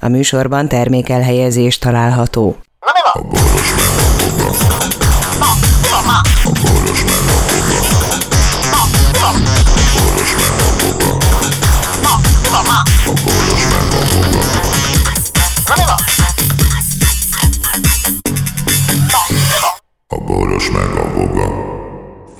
[0.00, 2.56] A műsorban termékelhelyezés található.
[20.06, 21.64] A boros meg a boga.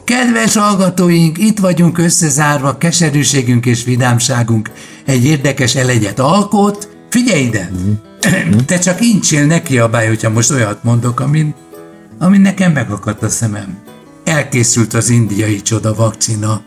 [0.05, 4.71] Kedves hallgatóink, itt vagyunk összezárva, keserűségünk és vidámságunk
[5.05, 6.94] egy érdekes elegyet alkot.
[7.15, 7.71] Figyelj ide!
[8.67, 11.55] Te csak incsél neki a báj, hogyha most olyat mondok, amin,
[12.19, 13.79] amin nekem megakadt a szemem.
[14.25, 16.63] Elkészült az indiai csoda vakcina.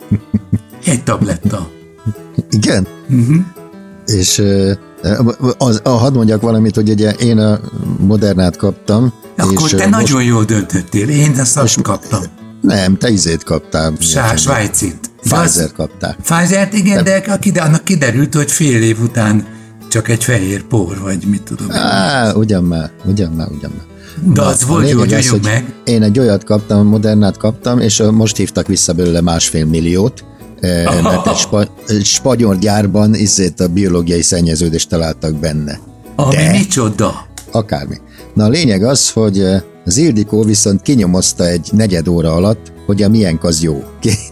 [0.86, 1.70] Egy tabletta.
[2.50, 2.88] Igen?
[3.10, 3.36] Uh-huh.
[4.06, 4.44] És
[5.58, 7.60] az, a, hadd mondjak valamit, hogy ugye én a
[8.00, 9.14] Modernát kaptam.
[9.38, 11.10] Akkor és te most, nagyon jól döntöttél.
[11.10, 12.22] Én azt azt kaptam.
[12.62, 13.94] Nem, te izét kaptál.
[14.00, 15.00] Sá, Svájcit.
[15.22, 16.16] Pfizer kaptál.
[16.24, 19.56] Pfizer-t, igen, de de annak kiderült, hogy fél év után
[19.98, 21.72] csak egy fehér por, vagy mit tudom.
[21.72, 23.86] Á, ugyan már, ugyan már, ugyan már.
[24.34, 25.74] De az volt jó, hogy az, hogy meg.
[25.84, 30.24] Én egy olyat kaptam, Modernát kaptam, és most hívtak vissza belőle másfél milliót,
[31.04, 35.80] mert egy, spa, egy spanyol gyárban izzét a biológiai szennyeződést találtak benne.
[36.16, 37.28] Ami De, micsoda?
[37.52, 37.96] Akármi.
[38.34, 39.46] Na a lényeg az, hogy
[39.86, 43.84] az Ildikó viszont kinyomozta egy negyed óra alatt, hogy a milyen az jó.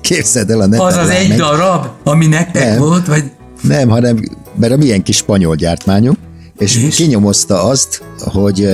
[0.02, 0.86] Képzeld el a neten.
[0.86, 3.31] Az az egy darab, ami nektek nem, volt, vagy?
[3.62, 4.20] Nem, hanem,
[4.58, 6.11] mert a milyen kis spanyol gyártmányú,
[6.58, 6.95] és, és?
[6.95, 8.66] kinyomozta azt, hogy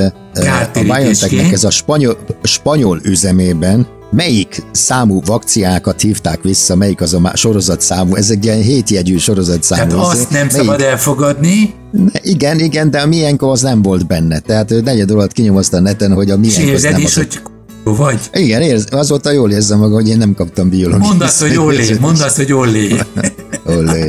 [0.73, 7.31] a BioNTechnek ez a spanyol, spanyol üzemében melyik számú vakciákat hívták vissza, melyik az a
[7.35, 9.89] sorozat számú, ez egy ilyen hétjegyű sorozat számú.
[9.89, 10.51] Tehát azt nem melyik?
[10.51, 11.73] szabad elfogadni?
[11.91, 14.39] Ne, igen, igen, de a milyenko az nem volt benne.
[14.39, 17.41] Tehát ő negyed alatt kinyomozta a neten, hogy a milyenko az nem is, az hogy
[17.83, 18.19] vagy?
[18.33, 21.07] Igen, érz, azóta jól érzem magam, hogy én nem kaptam biológiai.
[21.07, 22.51] Mondd azt, hogy ollé, mondd azt, hogy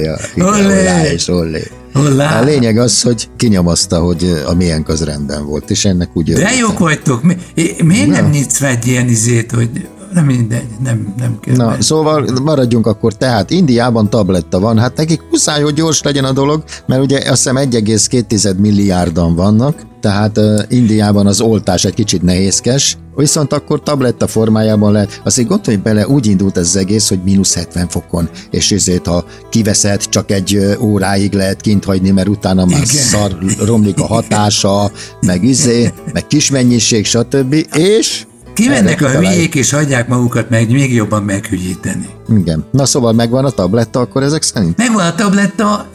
[0.03, 0.17] ja.
[0.37, 1.13] Ollé.
[1.13, 1.63] és ollé.
[1.93, 2.41] Hollá.
[2.41, 6.55] A lényeg az, hogy kinyomozta, hogy a milyen az rendben volt, és ennek úgy De
[6.61, 7.23] jók vagytok.
[7.23, 7.37] Mi,
[7.85, 8.13] miért Na.
[8.13, 9.71] nem nyitsz egy ilyen izét, hogy
[10.13, 11.57] nem mindegy, nem, nem kell.
[11.57, 16.33] Na, szóval maradjunk akkor, tehát Indiában tabletta van, hát nekik muszáj, hogy gyors legyen a
[16.33, 22.23] dolog, mert ugye azt hiszem 1,2 milliárdan vannak, tehát uh, Indiában az oltás egy kicsit
[22.23, 25.20] nehézkes, viszont akkor tabletta formájában lehet.
[25.24, 29.24] Azért gondolj bele, úgy indult ez az egész, hogy mínusz 70 fokon, és ezért, ha
[29.50, 33.02] kiveszed, csak egy óráig lehet kint hagyni, mert utána már Igen.
[33.02, 34.90] szar, romlik a hatása,
[35.20, 37.67] meg izé, meg kis mennyiség, stb.
[37.74, 42.07] És Kimennek a hülyék, és hagyják magukat meg még jobban meghülyíteni.
[42.36, 42.64] Igen.
[42.70, 44.77] Na szóval megvan a tabletta akkor ezek szerint?
[44.77, 45.86] Megvan a tabletta,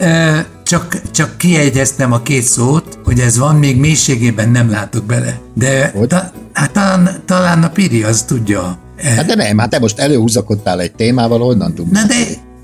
[0.63, 5.39] csak, csak kiegyeztem a két szót, hogy ez van, még mélységében nem látok bele.
[5.53, 8.77] De ta, hát talán, talán a Piri az tudja.
[9.03, 11.91] Hát de nem, hát te most előhúzakodtál egy témával, honnan tudsz?
[11.91, 12.15] Na de...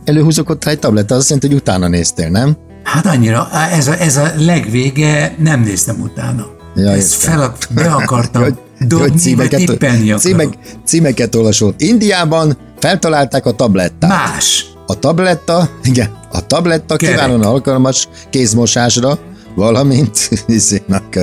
[0.04, 2.58] Előhúzakodtál egy tabletta, az azt jelenti, hogy utána néztél, nem?
[2.84, 6.46] Hát annyira, ez a, ez a legvége, nem néztem utána.
[6.76, 8.44] Ja, Ezt fel, be akartam
[8.88, 9.80] dobni, címeket,
[10.18, 11.82] címek, címeket olvasott.
[11.82, 14.10] Indiában feltalálták a tablettát.
[14.10, 14.66] Más.
[14.88, 17.16] A tabletta, igen, a tabletta Kerek.
[17.16, 19.20] kiválóan alkalmas kézmosásra,
[19.56, 21.20] valamint izénak,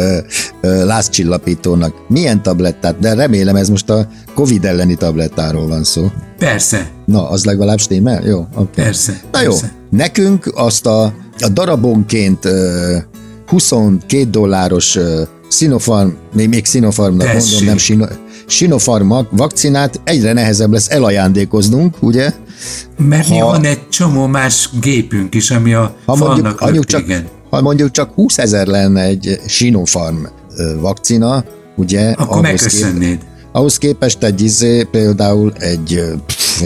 [0.60, 1.94] lázcsillapítónak.
[2.08, 2.98] Milyen tablettát?
[2.98, 6.10] De remélem ez most a Covid elleni tablettáról van szó.
[6.38, 6.90] Persze.
[7.06, 8.24] Na, az legalább stimmel?
[8.24, 8.84] Jó, okay.
[8.84, 9.20] Persze.
[9.32, 9.72] Na jó, persze.
[9.90, 11.02] nekünk azt a,
[11.38, 12.52] a darabonként uh,
[13.46, 14.98] 22 dolláros
[15.50, 17.50] Sinopharm, még, még Sinopharmnak Tessék.
[17.50, 18.06] mondom, nem Sino,
[18.46, 22.32] Sinopharm vakcinát egyre nehezebb lesz elajándékoznunk, ugye?
[22.98, 27.04] Mert ha, van egy csomó más gépünk is, ami a ha mondjuk, mondjuk csak,
[27.50, 30.24] ha mondjuk csak 20 ezer lenne egy Sinopharm
[30.80, 31.44] vakcina,
[31.76, 32.10] ugye?
[32.10, 33.18] Akkor megköszönnéd.
[33.18, 36.62] Kép, ahhoz képest egy izé, például egy pff,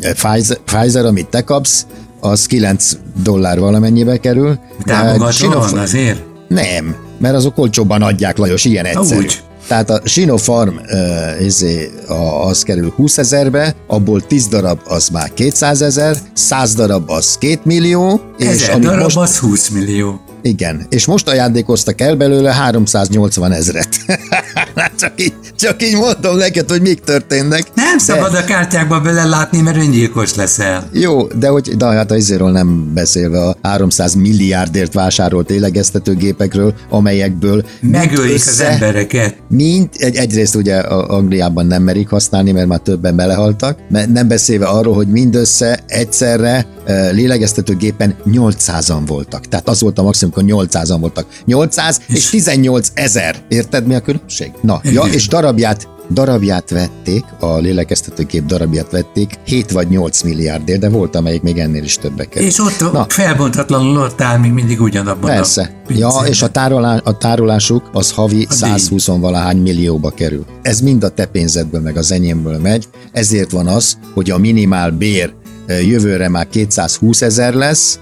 [0.00, 1.86] Pfizer, Pfizer, amit te kapsz,
[2.20, 4.58] az 9 dollár valamennyibe kerül.
[4.84, 6.22] Támogató van azért?
[6.48, 9.20] Nem, mert azok olcsóbban adják, Lajos, ilyen egyszerű.
[9.20, 9.42] Úgy.
[9.68, 15.32] Tehát a Sinopharm uh, izé, a, az kerül 20 ezerbe, abból 10 darab az már
[15.34, 18.20] 200 ezer, 100 darab az 2 millió.
[18.38, 20.20] És ami darab most, az 20 millió.
[20.42, 23.88] Igen, és most ajándékoztak el belőle 380 ezret.
[25.00, 27.66] csak, így, csak így mondom neked, hogy mik történnek.
[27.94, 28.12] Nem de...
[28.12, 30.88] szabad a kártyákba belelátni, mert öngyilkos leszel.
[30.92, 38.34] Jó, de hogy, de hát izéről nem beszélve a 300 milliárdért vásárolt élegeztetőgépekről, amelyekből megölik
[38.34, 39.36] össze, az embereket.
[39.48, 44.28] Mind, egy, egyrészt ugye a Angliában nem merik használni, mert már többen belehaltak, mert nem
[44.28, 46.66] beszélve arról, hogy mindössze egyszerre
[47.12, 49.48] lélegeztetőgépen 800-an voltak.
[49.48, 51.26] Tehát az volt a maximum, amikor 800-an voltak.
[51.44, 53.36] 800 és, és 18 ezer.
[53.48, 54.52] Érted mi a különbség?
[54.62, 60.88] Na, ja, és darabját darabját vették, a lélegeztetőgép darabját vették, 7 vagy 8 milliárdért, de
[60.88, 62.50] volt, amelyik még ennél is többek került.
[62.50, 65.82] És ott Na, felbontatlanul ott áll még mindig ugyanabban Persze.
[65.88, 70.44] A ja, és a, tárolá, a tárolásuk az havi 120 valahány millióba kerül.
[70.62, 74.90] Ez mind a te pénzedből, meg az enyémből megy, ezért van az, hogy a minimál
[74.90, 75.34] bér
[75.66, 77.98] jövőre már 220 ezer lesz,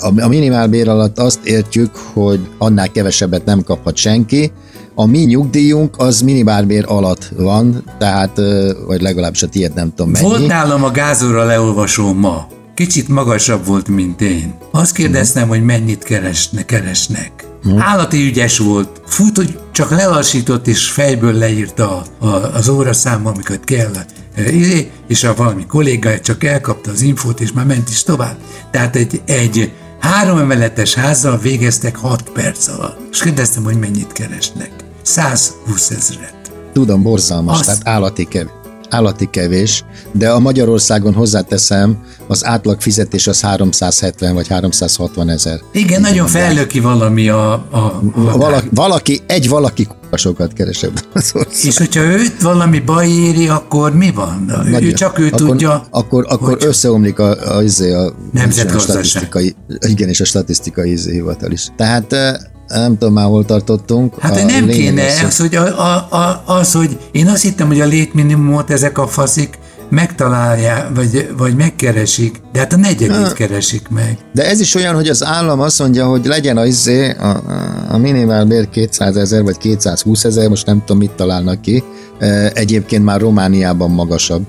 [0.00, 4.52] a minimálbér alatt azt értjük, hogy annál kevesebbet nem kaphat senki,
[4.98, 8.40] a mi nyugdíjunk az minimálbér alatt van, tehát,
[8.86, 10.28] vagy legalábbis a tiéd nem tudom mennyi.
[10.28, 12.46] Volt nálam a gázóra leolvasó ma.
[12.74, 14.54] Kicsit magasabb volt, mint én.
[14.70, 15.56] Azt kérdeztem, uh-huh.
[15.56, 17.46] hogy mennyit keresne, keresnek.
[17.64, 17.90] Uh-huh.
[17.90, 19.00] Állati ügyes volt.
[19.06, 23.92] Fut, hogy csak lelassított és fejből leírta a, a, az óraszámba, amiket kell
[24.50, 28.36] izé, és a valami kollégája csak elkapta az infót, és már ment is tovább.
[28.70, 32.98] Tehát egy, egy három emeletes házzal végeztek 6 perc alatt.
[33.10, 34.85] És kérdeztem, hogy mennyit keresnek.
[35.06, 36.34] 120 ezeret.
[36.72, 37.64] Tudom, borzalmas, Azt...
[37.64, 38.50] tehát állati kevés
[38.90, 45.60] állati kevés, de a Magyarországon hozzáteszem, az átlag fizetés az 370 vagy 360 ezer.
[45.72, 47.52] Igen, Igen nagyon fejlőki valami a...
[47.52, 51.00] a, a valaki, valaki, egy valaki sokat keresebb.
[51.62, 54.44] És hogyha őt valami baj éri, akkor mi van?
[54.46, 54.82] Nagyon.
[54.82, 55.86] Ő csak ő akkor, tudja.
[55.90, 56.64] Akkor, akkor hogy...
[56.64, 59.54] összeomlik a, a, a, a, a statisztikai,
[59.86, 61.66] igen, és a statisztikai hivatal is.
[61.76, 62.14] Tehát
[62.68, 64.18] nem tudom már hol tartottunk.
[64.20, 67.66] Hát a nem kéne, az, az, hogy, a, a, a, az, hogy én azt hittem,
[67.66, 69.58] hogy a létminimumot ezek a faszik
[69.88, 74.18] megtalálják, vagy, vagy megkeresik, de hát a negyedét keresik meg.
[74.32, 77.42] De ez is olyan, hogy az állam azt mondja, hogy legyen az izé, a,
[77.88, 81.84] a minimálbér 200 ezer, vagy 220 ezer, most nem tudom, mit találnak ki.
[82.52, 84.46] Egyébként már Romániában magasabb,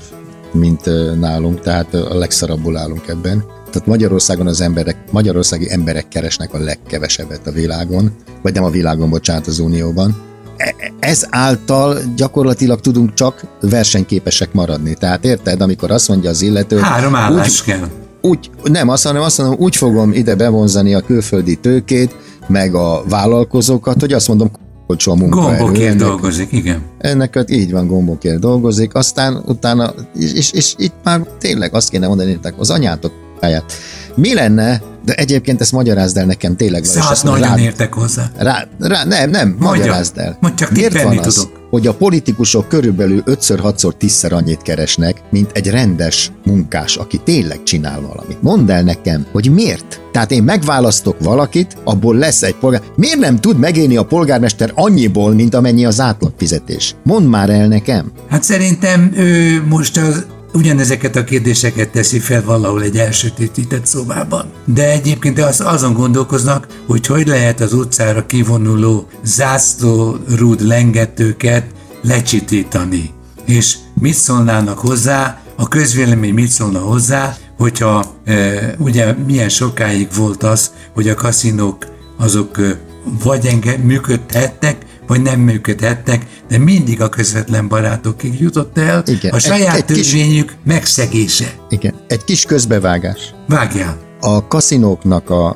[0.51, 0.85] mint
[1.19, 3.43] nálunk, tehát a legszarabbul állunk ebben.
[3.71, 8.11] Tehát Magyarországon az emberek, magyarországi emberek keresnek a legkevesebbet a világon,
[8.41, 10.15] vagy nem a világon, bocsánat, az Unióban.
[10.57, 14.93] E, ez által gyakorlatilag tudunk csak versenyképesek maradni.
[14.93, 16.77] Tehát érted, amikor azt mondja az illető...
[16.77, 17.87] Három állás úgy, kell.
[18.21, 22.15] Úgy, nem, azt mondom, azt mondom, úgy fogom ide bevonzani a külföldi tőkét,
[22.47, 24.51] meg a vállalkozókat, hogy azt mondom,
[24.87, 25.57] olcsó a munkaerő.
[25.57, 26.81] Gombokért ennek, dolgozik, igen.
[26.97, 32.07] Ennek így van, gombokért dolgozik, aztán utána, és, és, és itt már tényleg azt kéne
[32.07, 33.74] mondani, hogy az anyátok pályát.
[34.16, 36.84] Mi lenne, de egyébként ezt magyarázd el nekem tényleg.
[36.84, 38.31] Száz nagyon rád, értek hozzá.
[38.38, 39.78] Rá, rá, nem, nem, Magyar.
[39.78, 40.38] magyarázd el.
[40.42, 41.60] Mondj csak Miért van az, tudok.
[41.69, 48.01] hogy a politikusok körülbelül 5-6-szor 10-szer annyit keresnek, mint egy rendes munkás, aki tényleg csinál
[48.01, 48.42] valamit?
[48.42, 50.01] Mondd el nekem, hogy miért?
[50.12, 52.81] Tehát én megválasztok valakit, abból lesz egy polgár.
[52.95, 56.95] Miért nem tud megélni a polgármester annyiból, mint amennyi az átlagfizetés?
[57.04, 58.12] Mondd már el nekem.
[58.30, 64.51] Hát szerintem ő most az ugyanezeket a kérdéseket teszi fel valahol egy elsötétített szobában.
[64.65, 71.65] De egyébként az, azon gondolkoznak, hogy hogy lehet az utcára kivonuló zászlórúd lengetőket
[72.01, 73.13] lecsitítani.
[73.45, 80.43] És mit szólnának hozzá, a közvélemény mit szólna hozzá, hogyha e, ugye milyen sokáig volt
[80.43, 81.85] az, hogy a kaszinók
[82.17, 82.79] azok e,
[83.23, 89.39] vagy enge működhettek, vagy nem működhettek, de mindig a közvetlen barátokig jutott el Igen, a
[89.39, 91.54] saját egy, egy törvényük kis, megszegése.
[91.69, 93.33] Igen, egy kis közbevágás.
[93.48, 93.98] Vágjál.
[94.21, 95.56] A kaszinóknak a, a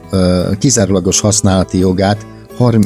[0.59, 2.25] kizárólagos használati jogát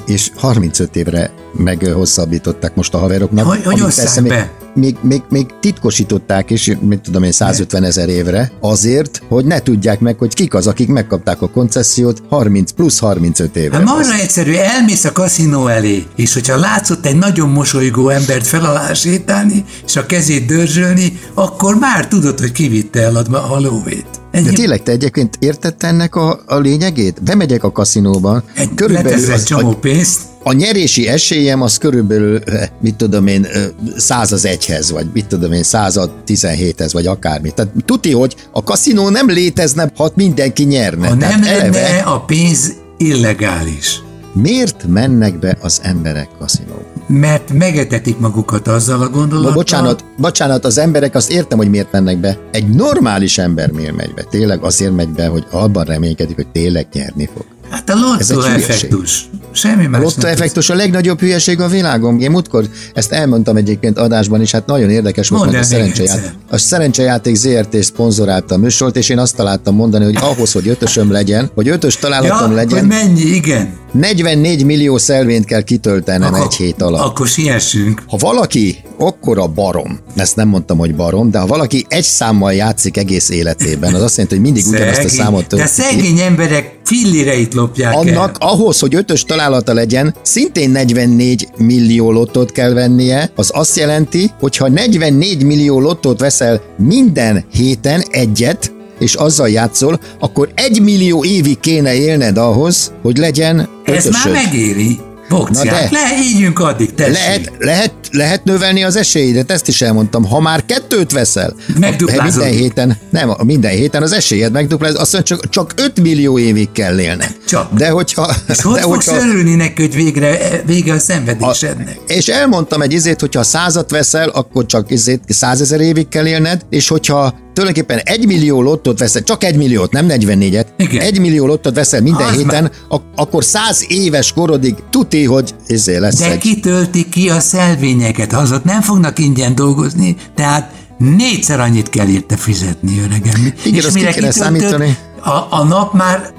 [0.06, 3.46] és 35 évre meghosszabbították most a haveroknak.
[3.46, 4.52] Hogy, hogy osszák be?
[4.74, 10.00] Még, még, még titkosították is, mit tudom én, 150 ezer évre, azért, hogy ne tudják
[10.00, 13.78] meg, hogy kik az, akik megkapták a koncesziót 30 plusz 35 évre.
[13.78, 18.66] Hát marra egyszerű, elmész a kaszinó elé, és hogyha látszott egy nagyon mosolygó embert fel
[18.66, 24.25] alá sétálni, és a kezét dörzsölni, akkor már tudod, hogy kivitte el a lóvét.
[24.36, 24.46] Ennyi...
[24.46, 27.24] De tényleg, te egyébként értett ennek a, a lényegét?
[27.24, 30.20] Bemegyek a kaszinóba, egy, körülbelül az, csomó a, pénzt.
[30.44, 33.66] A nyerési esélyem az körülbelül, eh, mit tudom én, eh,
[33.98, 37.52] száz az egyhez, vagy mit tudom én, század tizenhéthez, vagy akármi.
[37.52, 41.08] Tehát tuti, hogy a kaszinó nem létezne, ha mindenki nyerne.
[41.08, 42.02] Ha nem lenne, eleve...
[42.06, 44.00] a pénz illegális.
[44.42, 46.92] Miért mennek be az emberek kaszinóba?
[47.08, 49.54] Mert megetetik magukat azzal a gondolattal.
[49.54, 52.38] bocsánat, bocsánat, az emberek azt értem, hogy miért mennek be.
[52.52, 54.24] Egy normális ember miért megy be?
[54.24, 57.46] Tényleg azért megy be, hogy abban reménykedik, hogy tényleg nyerni fog.
[57.70, 59.30] Hát a lottó effektus.
[59.52, 60.02] Semmi más.
[60.02, 62.20] A lottó effektus a legnagyobb hülyeség a világon.
[62.20, 66.58] Én múltkor ezt elmondtam egyébként adásban is, hát nagyon érdekes volt, mert a szerencsejáték, a
[66.58, 71.50] szerencsejáték ZRT szponzorálta a műsort, és én azt találtam mondani, hogy ahhoz, hogy ötösöm legyen,
[71.56, 72.80] hogy ötös találatom ja, legyen.
[72.80, 73.84] Hogy mennyi, igen.
[74.00, 77.02] 44 millió szelvényt kell kitöltenem akkor, egy hét alatt.
[77.02, 78.04] Akkor siessünk.
[78.08, 82.98] Ha valaki akkora barom, ezt nem mondtam, hogy barom, de ha valaki egy számmal játszik
[82.98, 85.82] egész életében, az azt jelenti, hogy mindig ugyanazt a számot De tölti ki.
[85.82, 88.50] szegény emberek filléreit lopják Annak el.
[88.50, 94.58] ahhoz, hogy ötös találata legyen, szintén 44 millió lottót kell vennie, az azt jelenti, hogy
[94.58, 101.60] ha 44 millió lottót veszel minden héten egyet, és azzal játszol, akkor egy millió évig
[101.60, 104.32] kéne élned ahhoz, hogy legyen Ez ötösöd.
[104.32, 105.00] már megéri.
[105.30, 107.14] Bokciák, de- le, ígyünk addig, tessék.
[107.14, 110.24] Lehet, lehet, lehet növelni az esélyeidet, ezt is elmondtam.
[110.26, 112.36] Ha már kettőt veszel, Megduplázódik.
[112.36, 116.72] minden héten, nem, minden héten az esélyed megdupláz, azt mondja, csak, csak 5 millió évig
[116.72, 117.36] kell élned.
[117.48, 117.74] Csak.
[117.74, 118.36] De hogyha...
[118.48, 122.00] És hogy de fogsz örülni neki, hogy végre, vége a szenvedésednek?
[122.08, 126.88] és elmondtam egy izét, hogyha százat veszel, akkor csak izét százezer évig kell élned, és
[126.88, 131.02] hogyha tulajdonképpen egy millió lottót veszel, csak egy milliót, nem 44-et, Igen.
[131.02, 135.98] egy millió lottót veszel minden Az héten, ak- akkor száz éves korodig tuti, hogy izé
[135.98, 136.38] lesz De egy...
[136.38, 143.00] kitölti ki a szelvényeket, azok nem fognak ingyen dolgozni, tehát négyszer annyit kell érte fizetni,
[143.00, 143.54] öregem.
[143.66, 144.98] Igen, azt ki kéne kitöltöd, számítani.
[145.24, 146.34] A, a nap már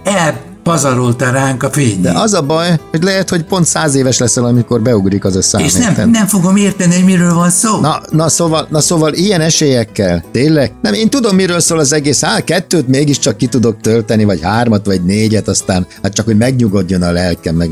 [0.67, 2.01] elpazarolta ránk a fényét.
[2.01, 5.43] De az a baj, hogy lehet, hogy pont száz éves leszel, amikor beugrik az a
[5.43, 5.63] szám.
[5.63, 7.81] és nem, nem fogom érteni, hogy miről van szó.
[7.81, 10.73] Na, na, szóval, na szóval ilyen esélyekkel, tényleg?
[10.83, 12.23] Nem, én tudom, miről szól az egész.
[12.23, 17.03] Hát kettőt mégiscsak ki tudok tölteni, vagy hármat, vagy négyet, aztán hát csak, hogy megnyugodjon
[17.03, 17.71] a lelkem, meg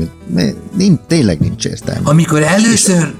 [0.77, 2.09] nincs, tényleg nincs értelme.
[2.09, 3.13] Amikor először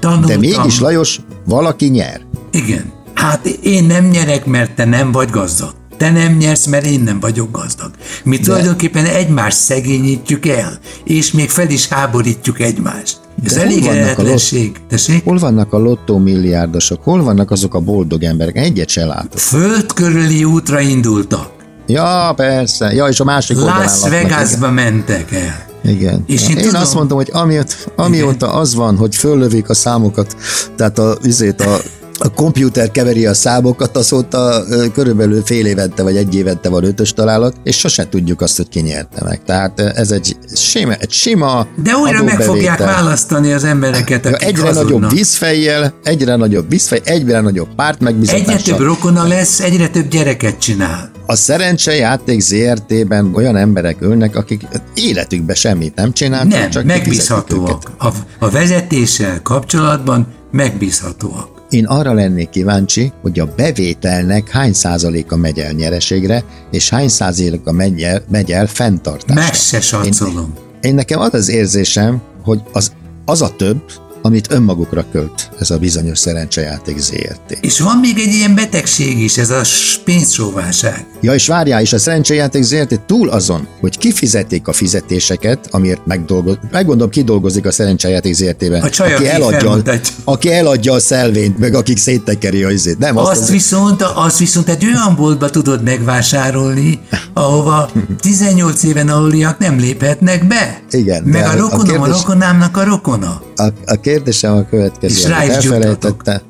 [0.00, 0.30] tanultam...
[0.30, 2.20] De mégis, Lajos, valaki nyer.
[2.50, 2.92] Igen.
[3.14, 5.79] Hát én nem nyerek, mert te nem vagy gazdag.
[6.00, 7.90] Te nem nyersz, mert én nem vagyok gazdag.
[8.24, 8.42] Mi De...
[8.42, 13.16] tulajdonképpen egymást szegényítjük el, és még fel is háborítjuk egymást.
[13.44, 14.80] Ez De elég ehetlenség.
[14.88, 15.24] Tessék?
[15.24, 17.02] Hol vannak a lottó milliárdosok?
[17.02, 18.56] Hol vannak azok a boldog emberek?
[18.56, 19.38] Egyet se látok.
[19.38, 21.50] Föld körüli útra indultak.
[21.86, 22.92] Ja, persze.
[22.92, 24.10] Ja, és a másik oldalán Las igen.
[24.10, 25.66] Vegasba mentek el.
[25.84, 26.24] Igen.
[26.26, 29.74] És És én én, tudom- azt mondom, hogy amióta, amióta az van, hogy föllövik a
[29.74, 30.36] számokat,
[30.76, 31.80] tehát a, üzét a,
[32.22, 37.54] a komputer keveri a számokat, azóta körülbelül fél évente vagy egy évente van ötös találat,
[37.64, 39.44] és sose tudjuk azt, hogy ki nyerte meg.
[39.44, 44.62] Tehát ez egy sima, egy sima De újra meg fogják választani az embereket, akik Egyre
[44.62, 45.00] hazudnak.
[45.00, 48.76] nagyobb vízfejjel, egyre nagyobb vízfej, egyre nagyobb párt Egyre megbizatással.
[48.76, 51.10] több rokona lesz, egyre több gyereket csinál.
[51.26, 54.62] A szerencsejáték ZRT-ben olyan emberek ülnek, akik
[54.94, 57.90] életükben semmit nem csináltak, Nem, csak megbízhatóak.
[57.98, 58.08] A,
[58.38, 61.59] a vezetéssel kapcsolatban megbízhatóak.
[61.70, 67.72] Én arra lennék kíváncsi, hogy a bevételnek hány százaléka megy el nyereségre, és hány százaléka
[67.72, 69.34] megy el, megy el fenntartásra.
[69.34, 70.54] Meg se satszolom.
[70.80, 72.92] Én nekem az az érzésem, hogy az,
[73.24, 73.82] az a több,
[74.22, 77.58] amit önmagukra költ ez a bizonyos szerencsejáték ZRT.
[77.60, 79.60] És van még egy ilyen betegség is, ez a
[80.04, 81.06] pénzsóválság.
[81.20, 86.58] Ja, és várjál, és a szerencsejáték ZRT túl azon, hogy kifizetik a fizetéseket, amiért megdolgoz,
[86.70, 88.82] megmondom, ki dolgozik a szerencsejáték ZRT-ben.
[88.82, 89.82] A csaj, aki eladja,
[90.24, 92.98] aki eladja a szelvényt, meg akik széttekeri a izét.
[92.98, 97.00] Nem, Azt viszont, azt viszont egy olyan boltba tudod megvásárolni,
[97.34, 100.82] ahova 18 éven aluliak nem léphetnek be.
[100.90, 103.42] Igen, Meg a a rokonom a, kérdés- rokonámnak a rokona.
[103.56, 105.14] A, a kérdésem a következő.
[105.14, 106.40] És amit elfelejtettem,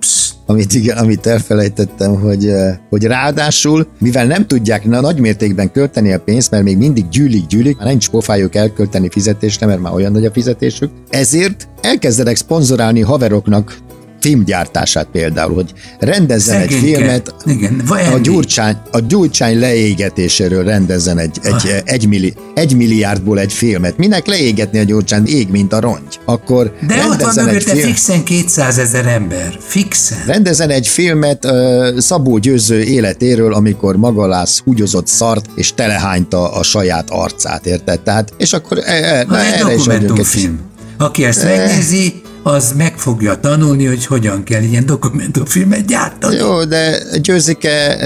[0.47, 2.53] amit, igen, amit elfelejtettem, hogy,
[2.89, 7.47] hogy ráadásul, mivel nem tudják na, nagy mértékben költeni a pénzt, mert még mindig gyűlik,
[7.47, 13.01] gyűlik, már nincs pofájuk elkölteni fizetésre, mert már olyan nagy a fizetésük, ezért elkezdenek szponzorálni
[13.01, 13.77] haveroknak
[14.21, 16.97] filmgyártását például, hogy rendezzen egy Szegényke.
[16.99, 21.81] filmet, Igen, a gyurcsány, a gyurcsány leégetéséről rendezzen egy, egy, Ah.
[21.85, 23.97] egy, milli, egy milliárdból egy filmet.
[23.97, 25.27] Minek leégetni a gyurcsány?
[25.27, 26.19] Ég, mint a rongy.
[26.25, 29.59] Akkor De ott van egy mögötte film, fixen 200 ezer ember.
[29.61, 30.19] Fixen.
[30.27, 37.11] Rendezzen egy filmet uh, Szabó Győző életéről, amikor magalász húgyozott szart, és telehányta a saját
[37.11, 38.01] arcát, érted?
[38.01, 40.61] Tehát, és akkor e, e, na, egy erre is egy dokumentumfilm.
[40.99, 46.37] Aki ezt megnézi, az meg fogja tanulni, hogy hogyan kell ilyen dokumentumfilmet gyártani.
[46.37, 47.97] Jó, de Győzike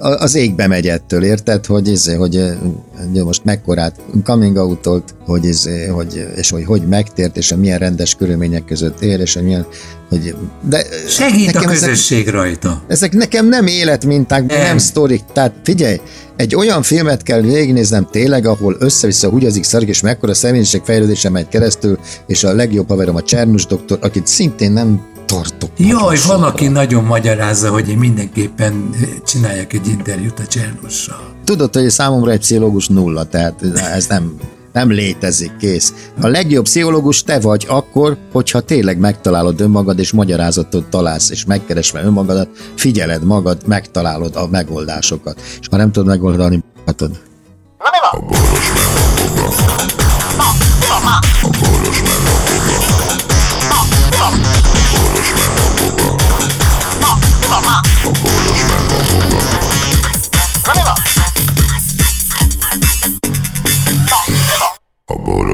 [0.00, 1.66] az égbe megy ettől, érted?
[1.66, 2.42] Hogy, izé, hogy
[3.12, 4.88] jó, most mekkorát coming out
[5.26, 9.36] hogy, izé, hogy, és hogy hogy megtért, és a milyen rendes körülmények között ér, és
[9.36, 9.66] a milyen,
[10.08, 10.36] hogy,
[10.68, 12.82] de Segít a nekem ezek- közösség rajta.
[12.88, 14.62] Ezek nekem nem életminták, Nem.
[14.62, 15.22] nem sztorik.
[15.32, 16.00] Tehát figyelj,
[16.36, 21.48] egy olyan filmet kell végignéznem tényleg, ahol össze-vissza húgyazik szarik, és mekkora személyiség fejlődése megy
[21.48, 25.70] keresztül, és a legjobb haverom a Csernus doktor, akit szintén nem tartok.
[25.76, 28.90] Jaj, van, aki nagyon magyarázza, hogy én mindenképpen
[29.26, 31.34] csináljak egy interjút a Csernussal.
[31.44, 33.62] Tudod, hogy számomra egy pszichológus nulla, tehát
[33.94, 34.36] ez nem,
[34.74, 36.10] nem létezik, kész.
[36.20, 42.02] A legjobb pszichológus te vagy akkor, hogyha tényleg megtalálod önmagad, és magyarázatot találsz, és megkeresve
[42.02, 45.40] önmagadat, figyeled magad, megtalálod a megoldásokat.
[45.60, 47.20] És ha nem tudod megoldani, hatod.
[51.42, 51.93] A boros